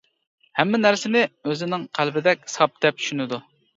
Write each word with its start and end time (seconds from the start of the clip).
ھەممە 0.59 0.79
نەرسىنى 0.85 1.21
ئۆزىنىڭ 1.49 1.85
قەلبىدەك 1.99 2.49
ساپ 2.57 2.83
دەپ 2.87 3.05
چۈشىنىدۇ. 3.05 3.41